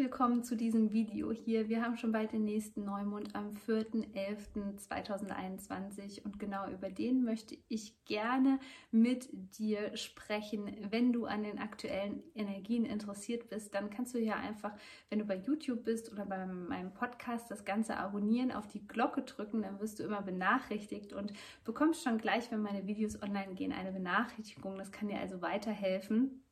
willkommen 0.00 0.42
zu 0.42 0.56
diesem 0.56 0.92
Video 0.92 1.30
hier. 1.30 1.68
Wir 1.68 1.82
haben 1.82 1.98
schon 1.98 2.12
bald 2.12 2.32
den 2.32 2.44
nächsten 2.44 2.84
Neumond 2.84 3.36
am 3.36 3.52
4.11.2021 3.66 6.24
und 6.24 6.38
genau 6.38 6.70
über 6.70 6.88
den 6.88 7.22
möchte 7.22 7.58
ich 7.68 8.02
gerne 8.06 8.58
mit 8.90 9.28
dir 9.58 9.94
sprechen. 9.96 10.74
Wenn 10.90 11.12
du 11.12 11.26
an 11.26 11.42
den 11.42 11.58
aktuellen 11.58 12.22
Energien 12.34 12.86
interessiert 12.86 13.50
bist, 13.50 13.74
dann 13.74 13.90
kannst 13.90 14.14
du 14.14 14.18
hier 14.18 14.36
einfach, 14.36 14.72
wenn 15.10 15.18
du 15.18 15.26
bei 15.26 15.36
YouTube 15.36 15.84
bist 15.84 16.10
oder 16.10 16.24
bei 16.24 16.46
meinem 16.46 16.94
Podcast, 16.94 17.50
das 17.50 17.66
Ganze 17.66 17.98
abonnieren, 17.98 18.52
auf 18.52 18.68
die 18.68 18.86
Glocke 18.86 19.20
drücken, 19.22 19.60
dann 19.62 19.80
wirst 19.80 19.98
du 19.98 20.02
immer 20.02 20.22
benachrichtigt 20.22 21.12
und 21.12 21.34
bekommst 21.64 22.02
schon 22.02 22.16
gleich, 22.18 22.50
wenn 22.50 22.62
meine 22.62 22.86
Videos 22.86 23.22
online 23.22 23.54
gehen, 23.54 23.72
eine 23.72 23.92
Benachrichtigung. 23.92 24.78
Das 24.78 24.92
kann 24.92 25.08
dir 25.08 25.18
also 25.18 25.42
weiterhelfen 25.42 26.42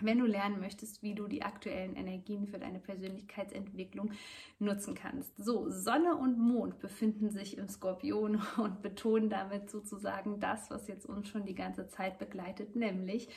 wenn 0.00 0.18
du 0.18 0.26
lernen 0.26 0.60
möchtest, 0.60 1.02
wie 1.02 1.14
du 1.14 1.26
die 1.26 1.42
aktuellen 1.42 1.96
Energien 1.96 2.46
für 2.46 2.58
deine 2.58 2.78
Persönlichkeitsentwicklung 2.78 4.12
nutzen 4.58 4.94
kannst. 4.94 5.36
So, 5.36 5.70
Sonne 5.70 6.16
und 6.16 6.38
Mond 6.38 6.78
befinden 6.80 7.30
sich 7.30 7.58
im 7.58 7.68
Skorpion 7.68 8.42
und 8.56 8.82
betonen 8.82 9.30
damit 9.30 9.70
sozusagen 9.70 10.40
das, 10.40 10.70
was 10.70 10.88
jetzt 10.88 11.06
uns 11.06 11.28
schon 11.28 11.44
die 11.44 11.54
ganze 11.54 11.88
Zeit 11.88 12.18
begleitet, 12.18 12.76
nämlich 12.76 13.28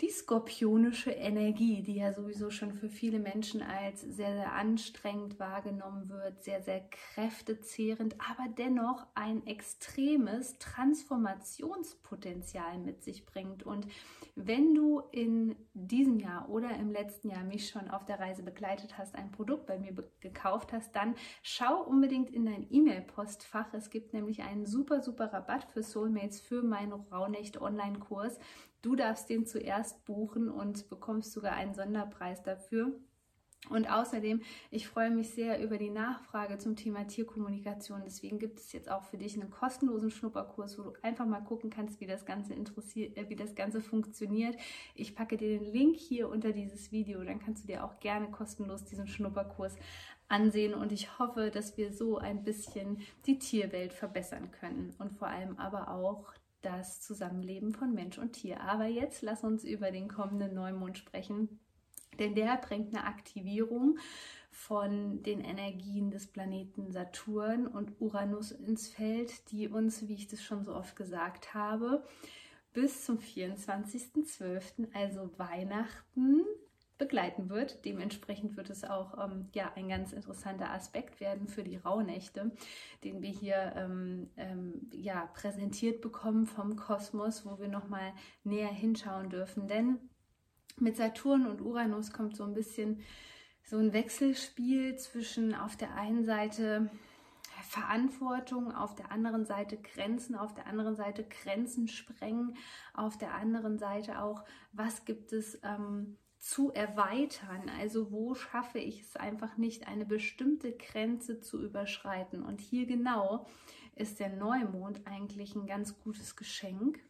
die 0.00 0.10
skorpionische 0.10 1.10
Energie, 1.10 1.82
die 1.82 1.96
ja 1.96 2.12
sowieso 2.12 2.50
schon 2.50 2.72
für 2.72 2.88
viele 2.88 3.18
Menschen 3.18 3.62
als 3.62 4.02
sehr, 4.02 4.32
sehr 4.32 4.52
anstrengend 4.52 5.40
wahrgenommen 5.40 6.08
wird, 6.08 6.44
sehr, 6.44 6.62
sehr 6.62 6.88
kräftezehrend, 6.88 8.14
aber 8.20 8.46
dennoch 8.56 9.04
ein 9.16 9.44
extremes 9.46 10.56
Transformationspotenzial 10.58 12.78
mit 12.78 13.02
sich 13.02 13.26
bringt. 13.26 13.64
Und 13.64 13.88
wenn 14.36 14.72
du 14.72 15.00
in 15.10 15.56
diesem 15.74 16.20
Jahr 16.20 16.48
oder 16.48 16.76
im 16.76 16.92
letzten 16.92 17.30
Jahr 17.30 17.42
mich 17.42 17.68
schon 17.68 17.90
auf 17.90 18.04
der 18.04 18.20
Reise 18.20 18.44
begleitet 18.44 18.98
hast, 18.98 19.16
ein 19.16 19.32
Produkt 19.32 19.66
bei 19.66 19.80
mir 19.80 19.92
gekauft 20.20 20.72
hast, 20.72 20.94
dann 20.94 21.16
schau 21.42 21.82
unbedingt 21.82 22.30
in 22.30 22.46
dein 22.46 22.68
E-Mail-Postfach. 22.70 23.74
Es 23.74 23.90
gibt 23.90 24.14
nämlich 24.14 24.42
einen 24.42 24.64
super, 24.64 25.02
super 25.02 25.32
Rabatt 25.32 25.64
für 25.64 25.82
Soulmates 25.82 26.40
für 26.40 26.62
meinen 26.62 26.92
Raunecht 26.92 27.60
Online-Kurs. 27.60 28.38
Du 28.82 28.94
darfst 28.96 29.28
den 29.28 29.46
zuerst 29.46 30.04
buchen 30.04 30.48
und 30.48 30.88
bekommst 30.88 31.32
sogar 31.32 31.52
einen 31.52 31.74
Sonderpreis 31.74 32.42
dafür. 32.42 32.92
Und 33.70 33.90
außerdem, 33.90 34.40
ich 34.70 34.86
freue 34.86 35.10
mich 35.10 35.30
sehr 35.30 35.60
über 35.60 35.78
die 35.78 35.90
Nachfrage 35.90 36.58
zum 36.58 36.76
Thema 36.76 37.06
Tierkommunikation. 37.06 38.02
Deswegen 38.04 38.38
gibt 38.38 38.60
es 38.60 38.72
jetzt 38.72 38.88
auch 38.88 39.02
für 39.02 39.18
dich 39.18 39.34
einen 39.34 39.50
kostenlosen 39.50 40.10
Schnupperkurs, 40.10 40.78
wo 40.78 40.84
du 40.84 40.92
einfach 41.02 41.26
mal 41.26 41.40
gucken 41.40 41.68
kannst, 41.68 42.00
wie 42.00 42.06
das 42.06 42.24
Ganze 42.24 42.54
interessiert, 42.54 43.16
äh, 43.18 43.28
wie 43.28 43.36
das 43.36 43.56
Ganze 43.56 43.80
funktioniert. 43.80 44.56
Ich 44.94 45.14
packe 45.14 45.36
dir 45.36 45.58
den 45.58 45.70
Link 45.72 45.96
hier 45.96 46.28
unter 46.30 46.52
dieses 46.52 46.92
Video, 46.92 47.22
dann 47.24 47.40
kannst 47.40 47.64
du 47.64 47.66
dir 47.66 47.84
auch 47.84 47.98
gerne 47.98 48.30
kostenlos 48.30 48.84
diesen 48.84 49.08
Schnupperkurs 49.08 49.74
ansehen 50.28 50.74
und 50.74 50.92
ich 50.92 51.18
hoffe, 51.18 51.50
dass 51.50 51.76
wir 51.76 51.92
so 51.92 52.18
ein 52.18 52.44
bisschen 52.44 53.00
die 53.26 53.38
Tierwelt 53.38 53.92
verbessern 53.92 54.50
können 54.50 54.94
und 54.98 55.12
vor 55.12 55.28
allem 55.28 55.58
aber 55.58 55.90
auch 55.90 56.32
das 56.62 57.00
Zusammenleben 57.00 57.72
von 57.72 57.94
Mensch 57.94 58.18
und 58.18 58.32
Tier. 58.32 58.60
Aber 58.60 58.86
jetzt 58.86 59.22
lass 59.22 59.44
uns 59.44 59.64
über 59.64 59.90
den 59.90 60.08
kommenden 60.08 60.54
Neumond 60.54 60.98
sprechen, 60.98 61.60
denn 62.18 62.34
der 62.34 62.56
bringt 62.56 62.94
eine 62.94 63.04
Aktivierung 63.04 63.98
von 64.50 65.22
den 65.22 65.40
Energien 65.40 66.10
des 66.10 66.26
Planeten 66.26 66.90
Saturn 66.90 67.66
und 67.66 68.00
Uranus 68.00 68.50
ins 68.50 68.88
Feld, 68.88 69.50
die 69.52 69.68
uns, 69.68 70.08
wie 70.08 70.14
ich 70.14 70.26
das 70.26 70.42
schon 70.42 70.64
so 70.64 70.74
oft 70.74 70.96
gesagt 70.96 71.54
habe, 71.54 72.04
bis 72.72 73.04
zum 73.04 73.18
24.12., 73.18 74.92
also 74.94 75.30
Weihnachten, 75.38 76.44
begleiten 76.98 77.48
wird. 77.48 77.84
Dementsprechend 77.84 78.56
wird 78.56 78.70
es 78.70 78.84
auch 78.84 79.16
ähm, 79.24 79.48
ja, 79.54 79.72
ein 79.76 79.88
ganz 79.88 80.12
interessanter 80.12 80.70
Aspekt 80.70 81.20
werden 81.20 81.48
für 81.48 81.62
die 81.62 81.76
Rauhnächte, 81.76 82.50
den 83.04 83.22
wir 83.22 83.30
hier 83.30 83.72
ähm, 83.76 84.28
ähm, 84.36 84.90
ja, 84.92 85.26
präsentiert 85.34 86.00
bekommen 86.00 86.46
vom 86.46 86.76
Kosmos, 86.76 87.46
wo 87.46 87.58
wir 87.58 87.68
nochmal 87.68 88.12
näher 88.44 88.68
hinschauen 88.68 89.30
dürfen. 89.30 89.68
Denn 89.68 89.98
mit 90.78 90.96
Saturn 90.96 91.46
und 91.46 91.60
Uranus 91.60 92.12
kommt 92.12 92.36
so 92.36 92.44
ein 92.44 92.54
bisschen 92.54 93.00
so 93.62 93.78
ein 93.78 93.92
Wechselspiel 93.92 94.96
zwischen 94.96 95.54
auf 95.54 95.76
der 95.76 95.94
einen 95.94 96.24
Seite 96.24 96.90
Verantwortung, 97.68 98.74
auf 98.74 98.94
der 98.94 99.12
anderen 99.12 99.44
Seite 99.44 99.76
Grenzen, 99.76 100.34
auf 100.34 100.54
der 100.54 100.66
anderen 100.66 100.96
Seite 100.96 101.24
Grenzen 101.24 101.86
sprengen, 101.88 102.56
auf 102.94 103.18
der 103.18 103.34
anderen 103.34 103.78
Seite 103.78 104.22
auch, 104.22 104.44
was 104.72 105.04
gibt 105.04 105.32
es 105.32 105.60
ähm, 105.62 106.16
zu 106.48 106.72
erweitern. 106.72 107.68
Also 107.78 108.10
wo 108.10 108.34
schaffe 108.34 108.78
ich 108.78 109.02
es 109.02 109.16
einfach 109.16 109.58
nicht, 109.58 109.86
eine 109.86 110.06
bestimmte 110.06 110.72
Grenze 110.72 111.40
zu 111.40 111.62
überschreiten. 111.62 112.42
Und 112.42 112.62
hier 112.62 112.86
genau 112.86 113.46
ist 113.96 114.18
der 114.18 114.30
Neumond 114.30 115.06
eigentlich 115.06 115.54
ein 115.54 115.66
ganz 115.66 116.00
gutes 116.00 116.36
Geschenk, 116.36 117.00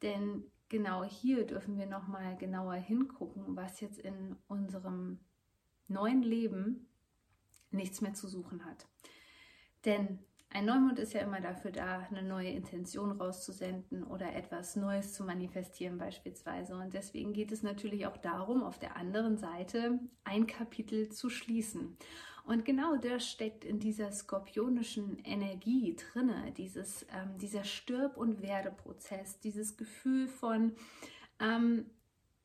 denn 0.00 0.50
genau 0.70 1.04
hier 1.04 1.44
dürfen 1.46 1.76
wir 1.76 1.84
noch 1.84 2.08
mal 2.08 2.34
genauer 2.38 2.72
hingucken, 2.72 3.56
was 3.56 3.80
jetzt 3.80 3.98
in 3.98 4.36
unserem 4.48 5.20
neuen 5.86 6.22
Leben 6.22 6.88
nichts 7.72 8.00
mehr 8.00 8.14
zu 8.14 8.26
suchen 8.26 8.64
hat. 8.64 8.88
Denn 9.84 10.18
ein 10.52 10.66
Neumond 10.66 10.98
ist 10.98 11.14
ja 11.14 11.22
immer 11.22 11.40
dafür 11.40 11.70
da, 11.70 12.06
eine 12.10 12.22
neue 12.22 12.50
Intention 12.50 13.12
rauszusenden 13.12 14.04
oder 14.04 14.34
etwas 14.34 14.76
Neues 14.76 15.14
zu 15.14 15.24
manifestieren 15.24 15.96
beispielsweise. 15.96 16.76
Und 16.76 16.92
deswegen 16.92 17.32
geht 17.32 17.52
es 17.52 17.62
natürlich 17.62 18.06
auch 18.06 18.18
darum, 18.18 18.62
auf 18.62 18.78
der 18.78 18.96
anderen 18.96 19.38
Seite 19.38 19.98
ein 20.24 20.46
Kapitel 20.46 21.08
zu 21.08 21.30
schließen. 21.30 21.96
Und 22.44 22.64
genau 22.64 22.96
das 22.96 23.26
steckt 23.26 23.64
in 23.64 23.78
dieser 23.78 24.12
skorpionischen 24.12 25.18
Energie 25.24 25.96
drinne, 25.96 26.52
dieses, 26.56 27.06
ähm, 27.12 27.38
dieser 27.38 27.64
Stirb- 27.64 28.16
und 28.16 28.42
Werdeprozess, 28.42 29.40
dieses 29.40 29.76
Gefühl 29.76 30.28
von 30.28 30.74
ähm, 31.38 31.86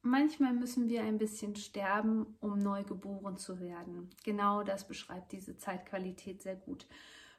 Manchmal 0.03 0.53
müssen 0.53 0.87
wir 0.87 1.03
ein 1.03 1.17
bisschen 1.17 1.57
sterben, 1.57 2.37
um 2.39 2.59
neu 2.59 2.83
geboren 2.83 3.35
zu 3.35 3.59
werden. 3.59 4.09
Genau 4.23 4.63
das 4.63 4.87
beschreibt 4.87 5.33
diese 5.33 5.57
Zeitqualität 5.57 6.41
sehr 6.41 6.55
gut 6.55 6.87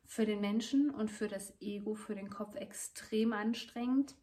für 0.08 0.24
den 0.24 0.40
Menschen 0.40 0.90
und 0.90 1.10
für 1.10 1.28
das 1.28 1.52
Ego, 1.60 1.94
für 1.94 2.14
den 2.14 2.30
Kopf 2.30 2.56
extrem 2.56 3.34
anstrengend. 3.34 4.16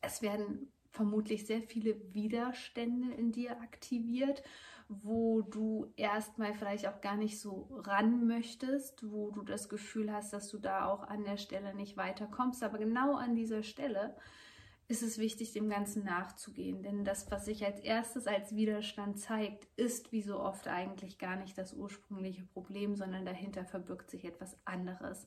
Es 0.00 0.22
werden 0.22 0.72
vermutlich 0.90 1.44
sehr 1.44 1.60
viele 1.60 1.96
Widerstände 2.14 3.12
in 3.14 3.32
dir 3.32 3.60
aktiviert, 3.60 4.44
wo 4.88 5.42
du 5.42 5.92
erstmal 5.96 6.54
vielleicht 6.54 6.86
auch 6.86 7.00
gar 7.00 7.16
nicht 7.16 7.40
so 7.40 7.68
ran 7.84 8.28
möchtest, 8.28 9.10
wo 9.10 9.32
du 9.32 9.42
das 9.42 9.68
Gefühl 9.68 10.12
hast, 10.12 10.32
dass 10.32 10.48
du 10.48 10.58
da 10.58 10.86
auch 10.86 11.02
an 11.02 11.24
der 11.24 11.36
Stelle 11.36 11.74
nicht 11.74 11.96
weiterkommst. 11.96 12.62
Aber 12.62 12.78
genau 12.78 13.16
an 13.16 13.34
dieser 13.34 13.64
Stelle 13.64 14.14
ist 14.92 15.02
es 15.02 15.16
wichtig, 15.16 15.52
dem 15.52 15.70
Ganzen 15.70 16.04
nachzugehen. 16.04 16.82
Denn 16.82 17.02
das, 17.02 17.30
was 17.30 17.46
sich 17.46 17.64
als 17.64 17.80
erstes 17.80 18.26
als 18.26 18.54
Widerstand 18.54 19.18
zeigt, 19.18 19.66
ist 19.76 20.12
wie 20.12 20.20
so 20.20 20.38
oft 20.38 20.68
eigentlich 20.68 21.16
gar 21.18 21.36
nicht 21.36 21.56
das 21.56 21.72
ursprüngliche 21.72 22.42
Problem, 22.42 22.94
sondern 22.94 23.24
dahinter 23.24 23.64
verbirgt 23.64 24.10
sich 24.10 24.26
etwas 24.26 24.54
anderes. 24.66 25.26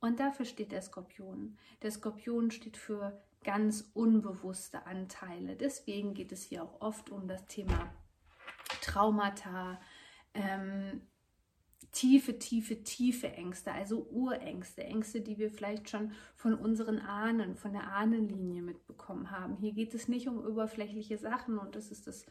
Und 0.00 0.20
dafür 0.20 0.44
steht 0.44 0.70
der 0.72 0.82
Skorpion. 0.82 1.56
Der 1.80 1.90
Skorpion 1.90 2.50
steht 2.50 2.76
für 2.76 3.18
ganz 3.42 3.90
unbewusste 3.94 4.84
Anteile. 4.84 5.56
Deswegen 5.56 6.12
geht 6.12 6.30
es 6.30 6.42
hier 6.42 6.62
auch 6.62 6.82
oft 6.82 7.08
um 7.08 7.26
das 7.26 7.46
Thema 7.46 7.94
Traumata, 8.82 9.80
ähm, 10.34 11.08
tiefe, 11.92 12.38
tiefe, 12.38 12.82
tiefe 12.82 13.32
Ängste, 13.32 13.72
also 13.72 14.06
Urängste, 14.10 14.84
Ängste, 14.84 15.20
die 15.20 15.38
wir 15.38 15.50
vielleicht 15.50 15.90
schon 15.90 16.12
von 16.36 16.54
unseren 16.54 16.98
Ahnen, 16.98 17.56
von 17.56 17.72
der 17.72 17.92
Ahnenlinie 17.92 18.62
mitbekommen 18.62 19.30
haben. 19.30 19.56
Hier 19.56 19.72
geht 19.72 19.94
es 19.94 20.08
nicht 20.08 20.28
um 20.28 20.38
oberflächliche 20.38 21.18
Sachen 21.18 21.58
und 21.58 21.74
das 21.74 21.90
ist 21.90 22.06
das, 22.06 22.26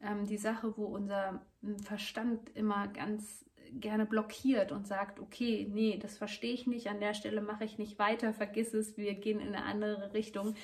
ähm, 0.00 0.26
die 0.26 0.38
Sache, 0.38 0.76
wo 0.76 0.84
unser 0.84 1.40
hm, 1.62 1.78
Verstand 1.80 2.50
immer 2.54 2.88
ganz 2.88 3.44
gerne 3.72 4.06
blockiert 4.06 4.70
und 4.70 4.86
sagt, 4.86 5.18
okay, 5.18 5.68
nee, 5.68 5.98
das 6.00 6.16
verstehe 6.16 6.52
ich 6.52 6.68
nicht, 6.68 6.86
an 6.86 7.00
der 7.00 7.14
Stelle 7.14 7.40
mache 7.40 7.64
ich 7.64 7.78
nicht 7.78 7.98
weiter, 7.98 8.32
vergiss 8.32 8.72
es, 8.72 8.96
wir 8.96 9.14
gehen 9.14 9.40
in 9.40 9.48
eine 9.48 9.64
andere 9.64 10.12
Richtung. 10.14 10.54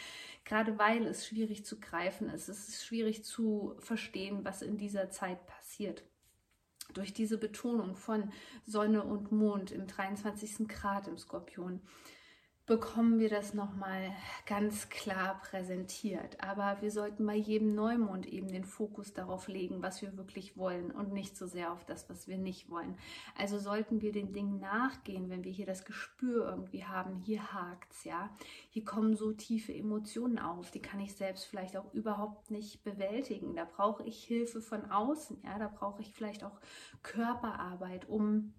Gerade 0.45 0.79
weil 0.79 1.05
es 1.07 1.27
schwierig 1.27 1.65
zu 1.65 1.81
greifen 1.81 2.29
ist, 2.29 2.49
es 2.49 2.69
ist 2.69 2.85
schwierig 2.85 3.25
zu 3.25 3.75
verstehen, 3.79 4.45
was 4.45 4.63
in 4.63 4.77
dieser 4.77 5.11
Zeit 5.11 5.45
passiert 5.47 6.05
durch 6.93 7.13
diese 7.13 7.39
Betonung 7.39 7.97
von 7.97 8.33
Sonne 8.67 9.03
und 9.03 9.33
Mond 9.33 9.73
im 9.73 9.87
23. 9.87 10.69
Grad 10.69 11.09
im 11.09 11.19
Skorpion 11.19 11.81
bekommen 12.67 13.19
wir 13.19 13.29
das 13.29 13.55
nochmal 13.55 14.15
ganz 14.47 14.89
klar 14.89 15.41
präsentiert. 15.41 16.41
Aber 16.41 16.81
wir 16.81 16.93
sollten 16.93 17.27
bei 17.27 17.35
jedem 17.35 17.75
Neumond 17.75 18.27
eben 18.27 18.49
den 18.49 18.65
Fokus 18.65 19.13
darauf 19.13 19.49
legen, 19.49 19.83
was 19.83 20.01
wir 20.01 20.17
wirklich 20.17 20.57
wollen 20.57 20.93
und 20.93 21.13
nicht 21.13 21.37
so 21.37 21.47
sehr 21.47 21.73
auf 21.73 21.85
das, 21.85 22.09
was 22.09 22.29
wir 22.29 22.39
nicht 22.39 22.71
wollen. 22.71 22.97
Also 23.37 23.59
sollten 23.59 24.01
wir 24.01 24.13
den 24.13 24.33
Dingen 24.33 24.61
nachgehen, 24.61 25.29
wenn 25.29 25.43
wir 25.43 25.51
hier 25.51 25.67
das 25.67 25.85
Gespür 25.85 26.49
irgendwie 26.49 26.85
haben, 26.85 27.17
hier 27.17 27.53
hakt's, 27.53 28.05
ja. 28.05 28.31
Hier 28.71 28.85
kommen 28.85 29.17
so 29.17 29.33
tiefe 29.33 29.75
Emotionen 29.75 30.39
auf, 30.39 30.71
die 30.71 30.83
kann 30.83 31.01
ich 31.01 31.17
selbst 31.17 31.47
vielleicht 31.47 31.77
auch 31.77 31.93
überhaupt 31.93 32.53
nicht 32.53 32.85
bewältigen. 32.85 33.57
Da 33.57 33.65
brauche 33.65 34.05
ich 34.05 34.23
Hilfe 34.23 34.61
von 34.61 34.89
außen, 34.89 35.43
ja. 35.45 35.59
Da 35.59 35.67
brauche 35.67 36.01
ich 36.01 36.13
vielleicht 36.13 36.45
auch 36.45 36.61
Körperarbeit, 37.03 38.09
um 38.09 38.55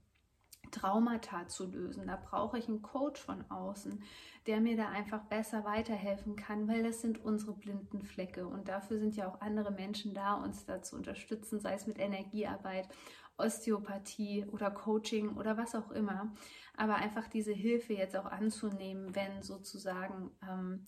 Traumata 0.72 1.48
zu 1.48 1.68
lösen. 1.68 2.08
Da 2.08 2.16
brauche 2.18 2.58
ich 2.58 2.68
einen 2.68 2.82
Coach 2.82 3.22
von 3.22 3.50
außen, 3.50 4.04
der 4.48 4.60
mir 4.60 4.76
da 4.76 4.90
einfach 4.90 5.24
besser 5.24 5.64
weiterhelfen 5.64 6.36
kann, 6.36 6.68
weil 6.68 6.84
das 6.84 7.02
sind 7.02 7.24
unsere 7.24 7.54
blinden 7.54 8.02
Flecke 8.02 8.48
und 8.48 8.68
dafür 8.68 9.00
sind 9.00 9.16
ja 9.16 9.28
auch 9.28 9.42
andere 9.42 9.72
Menschen 9.72 10.14
da, 10.14 10.34
uns 10.36 10.66
da 10.66 10.82
zu 10.82 10.96
unterstützen, 10.96 11.60
sei 11.60 11.74
es 11.74 11.88
mit 11.88 12.00
Energiearbeit, 12.00 12.90
Osteopathie 13.38 14.46
oder 14.46 14.70
Coaching 14.70 15.38
oder 15.38 15.58
was 15.58 15.76
auch 15.76 15.92
immer. 15.92 16.34
Aber 16.76 16.96
einfach 16.96 17.28
diese 17.28 17.54
Hilfe 17.54 17.94
jetzt 17.94 18.16
auch 18.16 18.26
anzunehmen, 18.26 19.16
wenn 19.16 19.42
sozusagen 19.42 20.32
ähm, 20.48 20.86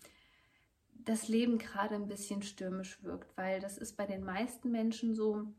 das 1.05 1.27
Leben 1.27 1.57
gerade 1.57 1.95
ein 1.95 2.07
bisschen 2.07 2.41
stürmisch 2.41 3.03
wirkt, 3.03 3.37
weil 3.37 3.59
das 3.59 3.77
ist 3.77 3.95
bei 3.95 4.05
den 4.05 4.23
meisten 4.23 4.71
Menschen 4.71 5.15
so, 5.15 5.53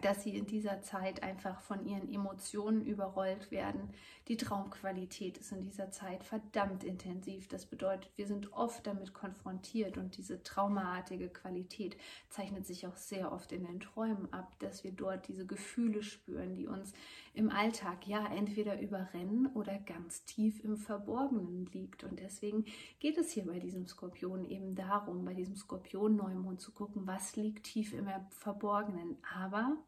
dass 0.00 0.22
sie 0.22 0.36
in 0.36 0.46
dieser 0.46 0.80
Zeit 0.80 1.22
einfach 1.22 1.60
von 1.60 1.84
ihren 1.84 2.12
Emotionen 2.12 2.84
überrollt 2.86 3.50
werden. 3.50 3.90
Die 4.28 4.36
Traumqualität 4.36 5.36
ist 5.36 5.52
in 5.52 5.60
dieser 5.60 5.90
Zeit 5.90 6.24
verdammt 6.24 6.82
intensiv. 6.82 7.46
Das 7.48 7.66
bedeutet, 7.66 8.10
wir 8.16 8.26
sind 8.26 8.52
oft 8.52 8.86
damit 8.86 9.12
konfrontiert 9.12 9.98
und 9.98 10.16
diese 10.16 10.42
traumaartige 10.42 11.28
Qualität 11.28 11.96
zeichnet 12.30 12.66
sich 12.66 12.86
auch 12.86 12.96
sehr 12.96 13.32
oft 13.32 13.52
in 13.52 13.64
den 13.64 13.80
Träumen 13.80 14.32
ab, 14.32 14.56
dass 14.60 14.82
wir 14.82 14.92
dort 14.92 15.28
diese 15.28 15.46
Gefühle 15.46 16.02
spüren, 16.02 16.54
die 16.54 16.66
uns 16.66 16.92
im 17.34 17.50
Alltag 17.50 18.06
ja 18.06 18.26
entweder 18.34 18.80
überrennen 18.80 19.46
oder 19.54 19.78
ganz 19.78 20.24
tief 20.24 20.62
im 20.62 20.76
Verborgenen 20.76 21.66
liegt. 21.72 22.04
Und 22.04 22.20
deswegen 22.20 22.66
geht 23.00 23.16
es 23.16 23.30
hier 23.32 23.46
bei 23.46 23.58
diesem 23.58 23.86
Skorpion 23.86 24.44
eben 24.44 24.74
darum, 24.74 25.24
bei 25.24 25.34
diesem 25.34 25.56
Skorpion-Neumond 25.56 26.60
zu 26.60 26.72
gucken, 26.72 27.06
was 27.06 27.36
liegt 27.36 27.64
tief 27.64 27.94
im 27.94 28.08
Verborgenen. 28.30 29.16
Aber 29.34 29.78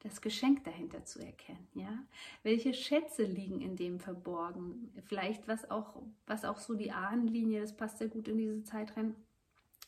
das 0.00 0.20
Geschenk 0.20 0.64
dahinter 0.64 1.04
zu 1.04 1.18
erkennen, 1.18 1.68
ja? 1.74 1.98
Welche 2.42 2.72
Schätze 2.72 3.24
liegen 3.24 3.60
in 3.60 3.76
dem 3.76 3.98
verborgen? 3.98 4.92
Vielleicht 5.04 5.48
was 5.48 5.70
auch, 5.70 6.02
was 6.26 6.44
auch 6.44 6.58
so 6.58 6.74
die 6.74 6.92
Ahnenlinie, 6.92 7.60
das 7.60 7.76
passt 7.76 7.98
sehr 7.98 8.08
gut 8.08 8.28
in 8.28 8.38
diese 8.38 8.62
Zeit 8.62 8.96
rein, 8.96 9.14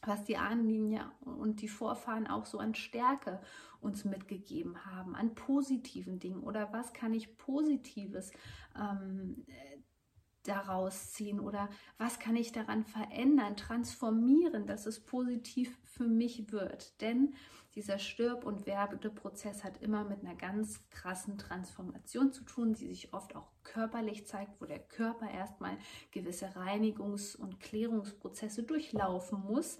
was 0.03 0.25
die 0.25 0.37
Ahnenlinie 0.37 1.11
und 1.25 1.61
die 1.61 1.69
Vorfahren 1.69 2.27
auch 2.27 2.47
so 2.47 2.59
an 2.59 2.75
Stärke 2.75 3.41
uns 3.81 4.05
mitgegeben 4.05 4.85
haben, 4.87 5.15
an 5.15 5.35
positiven 5.35 6.19
Dingen. 6.19 6.43
Oder 6.43 6.73
was 6.73 6.93
kann 6.93 7.15
ich 7.15 7.37
Positives 7.37 8.33
ähm, 8.77 9.45
daraus 10.45 11.13
ziehen 11.13 11.41
oder 11.41 11.69
was 11.99 12.19
kann 12.19 12.37
ich 12.37 12.53
daran 12.53 12.85
verändern, 12.85 13.57
transformieren, 13.57 14.67
dass 14.67 14.87
es 14.87 15.01
positiv 15.01 15.77
für 15.85 16.05
mich 16.05 16.53
wird. 16.53 17.01
Denn 17.01 17.35
dieser 17.75 17.99
Stirb- 17.99 18.45
und 18.45 18.67
Werbeprozess 18.67 19.63
hat 19.63 19.83
immer 19.83 20.05
mit 20.05 20.25
einer 20.25 20.35
ganz 20.35 20.89
krassen 20.91 21.39
Transformation 21.39 22.33
zu 22.33 22.45
tun, 22.45 22.73
die 22.73 22.89
sich 22.89 23.13
oft 23.13 23.37
auch 23.37 23.51
körperlich 23.63 24.27
zeigt, 24.27 24.61
wo 24.61 24.65
der 24.65 24.81
Körper 24.81 25.31
erstmal 25.31 25.77
gewisse 26.11 26.47
Reinigungs- 26.57 27.37
und 27.37 27.61
Klärungsprozesse 27.61 28.63
durchlaufen 28.63 29.45
muss, 29.45 29.79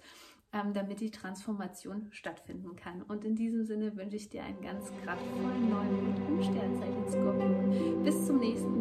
ähm, 0.53 0.73
damit 0.73 0.99
die 0.99 1.11
Transformation 1.11 2.07
stattfinden 2.11 2.75
kann. 2.75 3.01
Und 3.01 3.25
in 3.25 3.35
diesem 3.35 3.65
Sinne 3.65 3.95
wünsche 3.95 4.15
ich 4.15 4.29
dir 4.29 4.43
einen 4.43 4.61
ganz 4.61 4.91
kraftvollen 5.03 5.69
neuen 5.69 6.43
Sternzeichen 6.43 7.09
Skorpion. 7.09 8.03
Bis 8.03 8.25
zum 8.25 8.39
nächsten 8.39 8.73
Video. 8.73 8.78